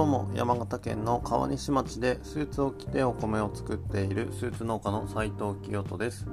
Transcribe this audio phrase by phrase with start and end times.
[0.00, 6.26] どうも山形県の川西町でスーツを着てお米を作っているスーツ農家の斉藤清人です。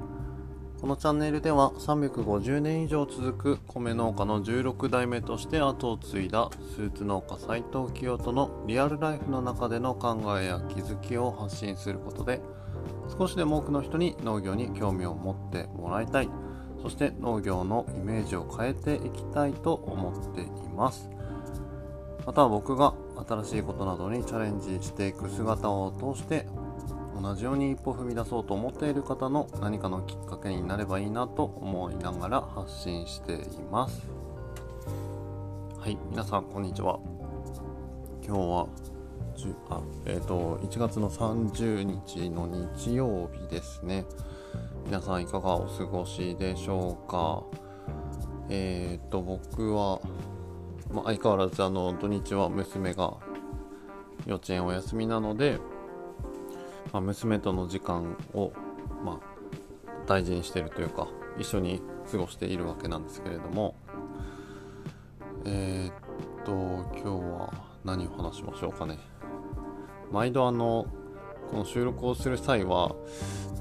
[0.79, 12.40] このチャンネルでは350年以上続く米農家の16代目として後を継いだスーツ農家斉藤清人のリアルライフの中での考えや気づきを発信することで
[13.20, 16.30] 少しでも多くの人に農業に興味を持ってもらいたい。
[16.81, 21.09] そして農業のイメージを変えていきたいと思っています。
[22.26, 22.94] また僕が
[23.26, 26.45] 新しいことなどにチャレンジしていく姿を通して
[27.21, 33.38] 同じように一歩踏み出そうと思っている方の何かのきっかけになればいいなと思いながら発信してい
[33.71, 34.02] ます。
[35.80, 36.99] はい皆さんこんにちは。
[38.23, 38.67] 今日は
[39.70, 44.05] あえっ、ー、と1月の30日の日曜日ですね。
[44.85, 47.43] 皆さんいかがお過ごしでしょうか？
[48.49, 49.99] えっ、ー、と僕は
[50.93, 53.13] まあ、相変わらずあの土日は娘が
[54.26, 55.60] 幼稚園お休みなので、
[56.91, 58.52] まあ、娘との時間を、
[59.04, 63.76] まあ、大事にしてるというか一緒に過ごしているわけなんですけれども
[65.45, 66.52] えー、っと
[66.97, 68.97] 今日は何を話しましょうかね。
[70.11, 70.88] 毎度あの
[71.52, 72.95] この収録をする際は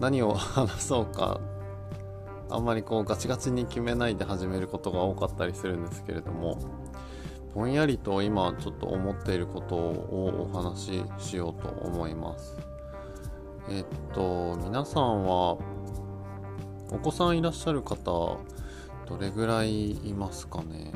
[0.01, 1.41] 何を話そうか
[2.51, 6.59] あんまりこうガチガチに決めないで始めることが多かったりするんですけれども
[7.57, 12.55] ぼんやりと今ちょっと思っていることをお話ししようと思います。
[13.71, 15.57] えっと皆さんは
[16.91, 20.93] お子さんいらっしゃる方どれぐらいいますかね？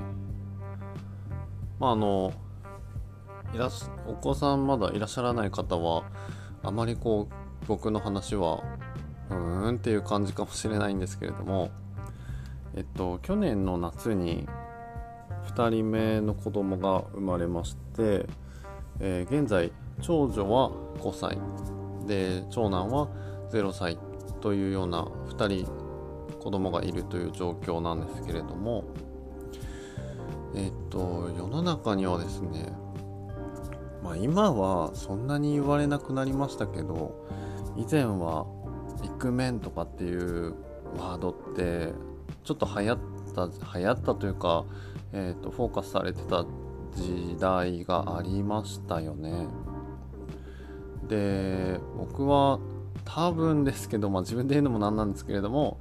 [1.78, 2.30] まああの
[3.55, 3.70] いら
[4.06, 6.05] お子さんまだいらっしゃらない方は
[6.62, 8.62] あまりこう僕の話は
[9.30, 11.70] うーんっていう感じかもしれないんですけれども
[12.77, 14.47] えっと去年の夏に
[15.46, 18.27] 2人目の子供が生まれまして、
[19.00, 21.39] えー、現在長女は5歳。
[22.06, 23.08] で長男は
[23.52, 23.98] 0歳
[24.40, 25.70] というような2人
[26.40, 28.84] 子供がいるという状況なんですけれども
[30.55, 32.73] えっ、と世の中にはですね
[34.02, 37.27] まあ今はそんなに言われなくなりましたけど
[37.77, 38.46] 以前は
[39.05, 40.55] イクメンとかっていう
[40.98, 41.92] ワードって
[42.42, 42.98] ちょっと流行っ
[43.33, 44.64] た流行ったというか
[45.13, 46.45] えーと、フォーカスされてた
[46.95, 49.48] 時代がありましたよね。
[51.08, 52.61] で僕は
[53.05, 55.80] 多分ですけど、まあ、自分で言うのもなんなんですけれども、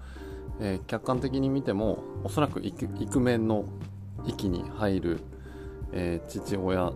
[0.60, 3.66] えー、客観的に見てもおそらくイクメンの
[4.26, 5.20] 域に入る、
[5.92, 6.94] えー、父親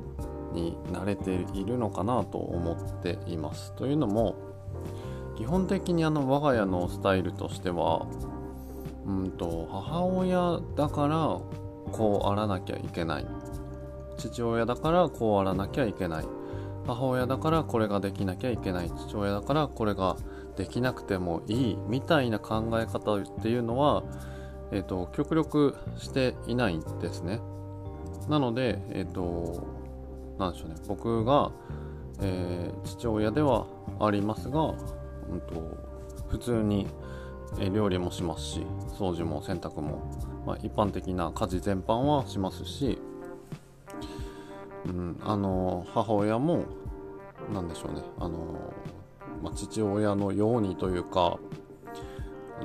[0.53, 3.73] に慣れているのかなと思っています。
[3.73, 4.35] というのも
[5.37, 8.07] 基本的にあの我が家のスタイルとしては
[9.05, 11.39] うんと母親だから
[11.91, 13.27] こうあらなきゃいけない。
[14.17, 16.25] 父親だからこうあらなきゃいけない。
[16.85, 18.91] 母親だからこれができなきゃいけない。
[19.07, 20.17] 父親だからこれが
[20.55, 24.03] できなくてもいいみたいな考え方っていうのは、
[24.71, 27.41] えーと、極力していないんですね。
[28.29, 29.67] なのでえっ、ー、と
[30.37, 30.75] なんでしょうね。
[30.87, 31.51] 僕が、
[32.21, 33.65] えー、父親では
[33.99, 35.77] ありますが、うんと
[36.29, 36.87] 普通に
[37.59, 38.65] え料理もしますし
[38.97, 40.01] 掃除も洗濯も、
[40.45, 42.99] まあ、一般的な家事全般はしますし、
[44.85, 46.65] うん、あの母親も
[47.53, 48.73] 何でしょうねあの、
[49.41, 51.39] まあ、父親のようにというか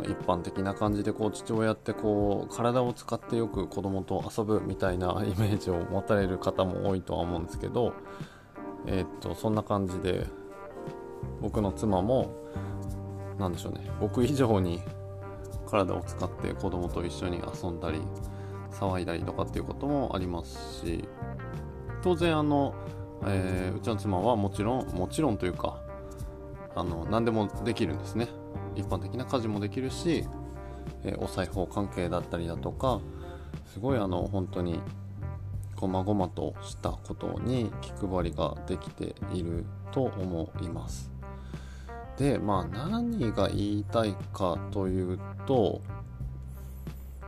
[0.04, 7.92] 一般的な感じでこう父親ってこう体を使ってよく子供と遊ぶみたいな イメージを持たれる方も多いとは思うんですけど、
[8.86, 10.26] えー、っとそんな感じで
[11.40, 12.30] 僕の妻も
[13.38, 13.80] 何でしょうね。
[14.00, 14.82] 僕以上に
[15.68, 18.00] 体を使って子供と一緒に遊んだり
[18.70, 21.04] 騒いだりとかっていうこともありますし
[22.02, 22.74] 当然あの、
[23.24, 25.80] えー、うちの妻はもちろんもちろんというか
[26.74, 28.28] あの何でもできるんですね。
[28.76, 30.24] 一般的な家事もできるし、
[31.02, 33.00] えー、お裁縫関係だったりだとか
[33.66, 34.80] すごいあの本当に
[35.74, 41.17] こまごまとしたことに気配りができていると思います。
[42.18, 45.80] でまあ何が言いたいかというと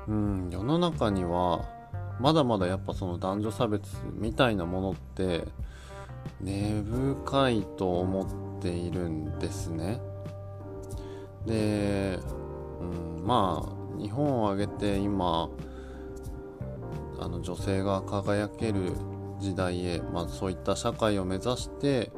[0.09, 1.65] うん世の中には
[2.19, 5.47] まだまだやっぱその男女差別みたいなものって
[6.41, 10.01] 根深いと思っているんですね。
[11.47, 12.19] で、
[12.81, 15.49] うん、まあ日本を挙げて今
[17.19, 18.93] あの女性が輝ける
[19.39, 22.11] 時代へ、まあ、そういった社会を目指して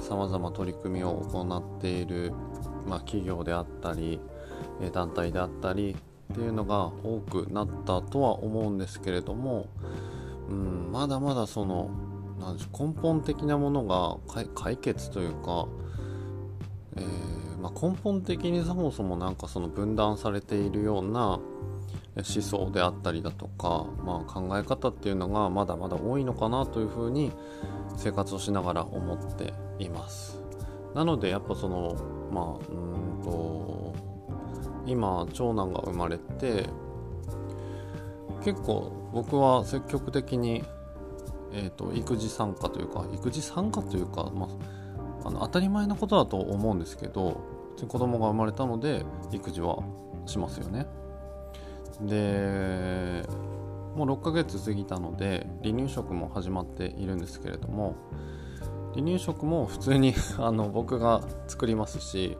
[0.00, 2.32] さまざま取り組みを行っている、
[2.86, 4.20] まあ、企業であったり、
[4.80, 5.96] え団体であったり
[6.32, 9.66] っていうのが多くなったとは思うんですけれども、
[10.48, 11.90] うん、まだまだその
[12.40, 14.16] なんでしょう根本的なものが
[14.54, 15.66] 解決というか、
[16.96, 21.38] えー、まあ、根本的にそもそもなんかその分断されているような
[22.16, 27.32] 思想であったりだとか、まあ、考え方っていうのがまだまだ多いのかなというふうに
[27.96, 30.38] 生活をしながら思っています。
[30.94, 31.96] なのでやっぱその
[32.30, 33.94] まあうんと
[34.86, 36.66] 今長男が生まれて
[38.44, 40.64] 結構僕は積極的に、
[41.52, 44.48] えーと、育児参加というか育児参加というか、ま
[45.24, 47.40] あ、あの当たり前のことだと思うんですけど
[47.88, 49.78] 子供が生まれたので育児は
[50.26, 50.86] しますよね。
[52.00, 53.24] で
[53.94, 57.94] もう6ヶ月過ぎたので離乳食も始まっているんですけれども
[58.94, 62.36] 離乳食も普通に あの僕が作りますし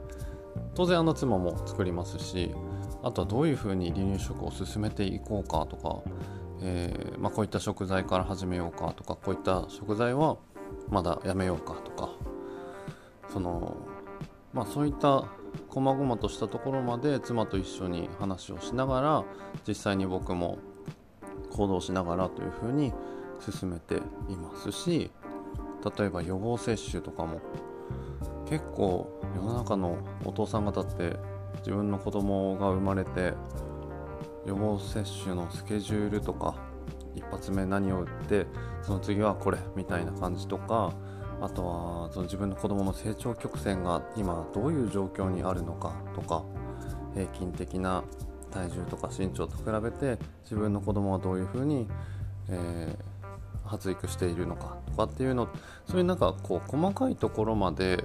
[0.74, 2.54] 当然あの妻も作りますし
[3.02, 6.00] あとはどういうふうに離乳食を進めていこうかとか、
[6.62, 10.36] えー、まあ、こういった食材から始めようかとかこういった食材は
[10.88, 12.10] まだやめようかとか
[13.28, 13.76] その
[14.52, 15.24] まあそういった
[15.72, 19.24] 細々としたところまで妻と一緒に話をしながら
[19.66, 20.58] 実際に僕も
[21.50, 22.92] 行動しながらというふうに
[23.40, 23.96] 進めて
[24.28, 25.10] いますし
[25.98, 27.40] 例えば予防接種とかも
[28.46, 29.96] 結構世の中の
[30.26, 31.16] お父さん方って
[31.60, 33.32] 自分の子供が生まれて
[34.46, 36.54] 予防接種のスケジュールとか
[37.14, 38.46] 一発目何を打って
[38.82, 40.92] その次はこれみたいな感じとか
[41.42, 46.44] あとはその自分の子供の成長曲線が今どういう状況にあるのかとか
[47.14, 48.04] 平均的な
[48.52, 51.88] 体重とか身長と比べて自分の子供はどういうふうに、
[52.48, 55.48] えー、発育しているのかとかっていうの
[55.88, 58.04] そういうなんかこう細かいところまで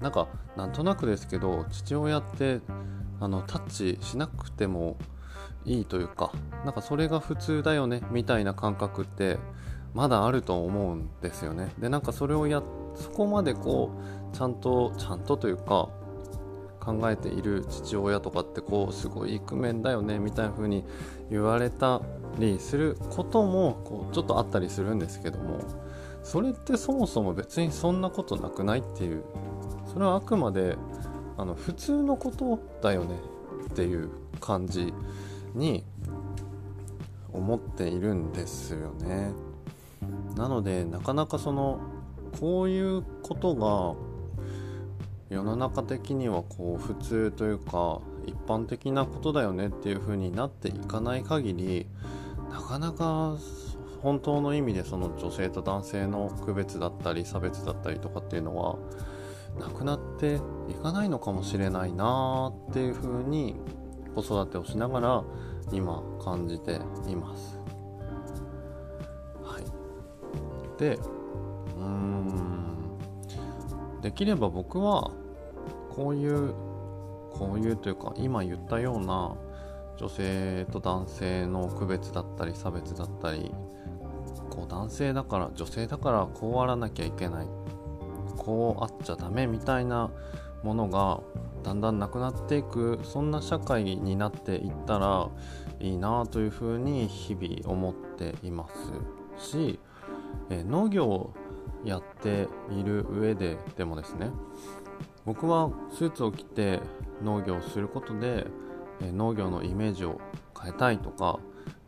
[0.00, 2.60] なんかなんとなくですけど父親って
[3.20, 4.96] あのタッチしなくても
[5.66, 6.32] いいというか
[6.64, 9.38] なんかそれが普通だよねみたいな感覚って
[9.94, 12.62] まだあると思うんですよねでなんかそれをや
[12.94, 13.90] そこまでこ
[14.32, 15.88] うちゃんとちゃんとというか
[16.80, 20.84] 考えている父親とかってこうすごいイクメンだよねみたいな風に
[21.30, 22.00] 言われた
[22.38, 25.60] りすることもこうちょっとあったりするんですけども
[26.22, 29.24] それってそもそも別にそんなことなくないっていう
[29.92, 30.76] それはあくまで
[31.36, 33.16] あの普通のことだよね
[33.70, 34.10] っていう
[34.40, 34.92] 感じ
[35.54, 35.84] に
[37.32, 39.47] 思っているんですよね。
[40.36, 41.80] なのでなかなかその
[42.40, 44.08] こういうことが
[45.28, 51.86] 世の中的にはこう普通というか一般的なことだよねっていう風になっていかない限り
[52.50, 53.36] なかなか
[54.02, 58.78] 本当の意味でその女性と男性の区別だったり差別だったりとかっていうのは
[59.58, 63.56] なくなっていかないのかもしれないなっていう風に
[64.14, 65.24] 子育てをしながら
[65.72, 67.57] 今感じています。
[70.78, 72.38] でうーん。
[74.00, 75.10] できれば僕は
[75.90, 76.54] こういう
[77.32, 79.36] こういうというか今言ったような
[79.96, 83.52] 女性と男性の区別だったり差別だったり
[84.50, 87.46] こう男性だから女性だからこうあらなきゃいけない
[88.36, 90.10] こうあっちゃダメみたいな
[90.62, 91.20] ものが
[91.62, 95.28] だんだんなくなっていくそんな社会になっていったら
[95.80, 98.68] いいなというふうに日々思っていま
[99.38, 99.80] すし、
[100.50, 101.34] え農業を
[101.84, 104.30] やっている上ででもですね
[105.24, 106.80] 僕はスーツを着て
[107.22, 108.46] 農業をすることで、
[109.00, 110.20] え農業のイメージを
[110.60, 111.38] 変えたいとか、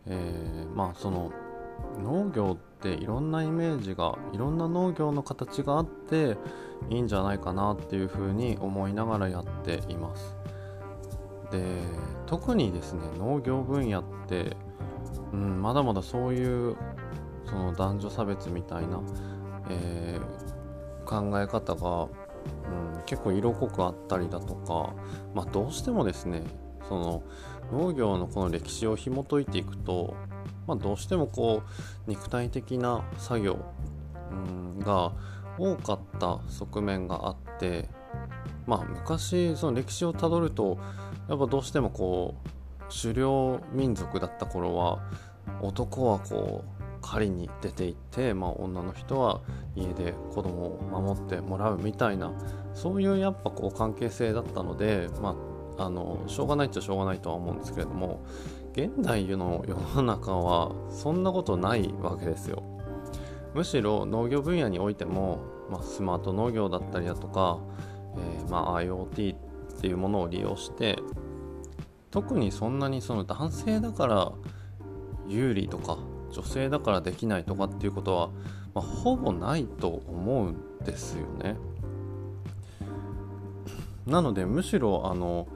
[0.06, 1.32] えー、まあその
[2.02, 6.36] 農業っていろんなイメージがいろんな農業の形があって
[6.88, 10.36] いいんじゃないかなっていうふうに思いながらやっています。
[11.50, 11.82] で
[12.26, 14.56] 特にですね農業分野って、
[15.32, 16.76] うん、まだまだそういう
[17.46, 19.00] その男女差別みたいな、
[19.68, 24.94] えー、考え方が、うん、結構色濃くあったりだとか、
[25.34, 26.42] まあ、どうしてもですね
[26.88, 27.22] その
[27.72, 30.14] 農業のこの歴史を紐解いていくと
[30.70, 33.58] まあ、どうしてもこう肉体的な作業、
[34.30, 35.12] うん、が
[35.58, 37.88] 多かった側面があって
[38.66, 40.78] まあ昔その歴史をたどると
[41.28, 45.02] やっぱどうしてもこう狩猟民族だった頃は
[45.60, 46.79] 男はこう
[47.10, 49.40] 狩りに出て行って、まあ、女の人は
[49.74, 52.32] 家で子供を守ってもらうみたいな
[52.72, 55.34] そういうやっぱこう関係性だったので、ま
[55.76, 58.24] あ、あのしょうがないっちゃしょうがないとは思うんですけれども
[58.74, 62.62] 現代の世の中はそんなことないわけですよ。
[63.54, 67.58] むしろ農業分野においても、まあ、スマート農業だったりだとか、
[68.16, 71.00] えー、ま、IoT っていうものを利用して
[72.12, 74.32] 特にそんなにその男性だから
[75.26, 75.98] 有利とか
[76.30, 78.30] 女性だからできないとかっていうことは
[78.74, 81.56] まあ、ほぼないと思うんですよね。
[84.06, 85.46] なのでむしろあの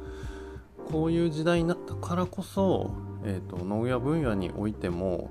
[0.91, 2.91] こういう時代になったからこそ、
[3.25, 5.31] えーと、農業分野においても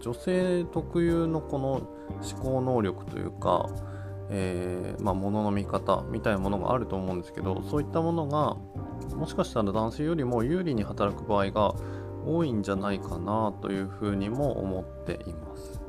[0.00, 3.68] 女性特有のこの思考能力というか、
[4.30, 8.56] えー、まあ、物の見方みたいなものがあると思うんですけどそういったものが
[9.16, 11.74] もしかしたら男性よりも有利に働く場合が
[12.24, 15.80] 多いんじゃないかなというふうにも思っています。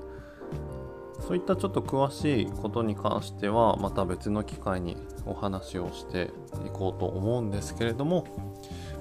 [1.19, 6.31] そういったちょっと詳しいことに関してはまた別の機会にお話をして
[6.65, 8.25] いこうと思うんですけれども、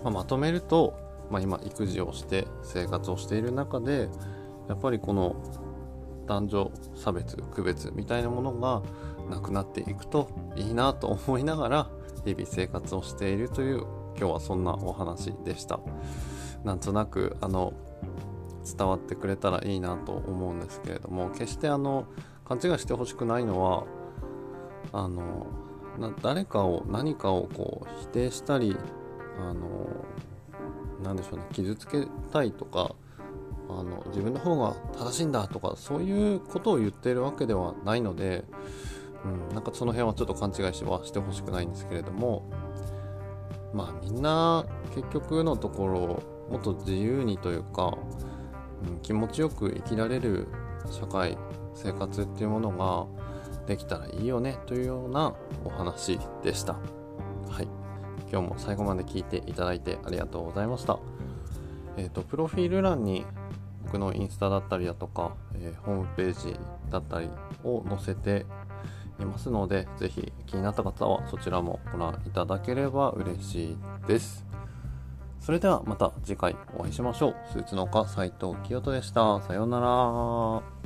[0.05, 0.95] まあ、まとめると、
[1.31, 4.09] まあ、今育児をして生活をしている中で
[4.69, 5.35] やっぱりこの
[6.27, 8.83] 男女差別区別みたいなものが
[9.29, 11.91] なくなっていくといいなと思いながら
[12.25, 13.81] 日々生活をしているという
[14.17, 15.81] 今日はそんなお話でした。
[16.65, 17.73] なんとなくあの
[18.65, 22.07] 伝わってくれたらいいなと思うんですけれども決してあの
[22.45, 23.85] 勘違いしてほしくないのは
[24.93, 25.47] あの
[26.23, 28.77] 誰かを何かをこう否定したり
[29.39, 29.87] あの
[31.03, 32.95] なんでしょうね傷つけたいとか
[33.69, 38.45] あの自分の方が正しいんだとかそういうことを言っているわけではないので、
[39.25, 42.51] うん、なんかその辺はちょっと勘違いしはしてほしくないんですけれども
[43.73, 47.97] まあみんな結局のところもっと自由にというか、
[48.87, 50.49] うん、気持ちよく生きられる
[50.91, 51.39] 社会
[51.75, 56.75] 生活っていうものができたらいいよねというようなお話でした。
[56.75, 57.69] はい。
[58.31, 60.99] 今日も最後まで聞いていただいてありがとうございました。
[61.97, 63.25] えっ、ー、と、プロフィール欄に
[63.85, 66.57] 僕のインスタだったりだとか、えー、ホームページ
[66.91, 67.29] だったり
[67.65, 68.45] を載せて
[69.21, 74.52] いますので、ぜひ気になった方はそちらもご覧いただければ嬉しいです。
[75.43, 77.35] それではまた次回お会いしましょう。
[77.53, 79.41] スーツ農家斎藤清人でした。
[79.43, 80.82] さようなら。